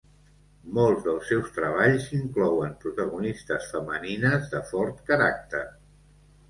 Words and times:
Molts 0.77 1.03
dels 1.07 1.27
seus 1.31 1.51
treballs 1.57 2.09
inclouen 2.21 2.73
protagonistes 2.87 3.69
femenines 3.77 4.53
de 4.57 4.65
fort 4.75 5.07
caràcter. 5.13 5.67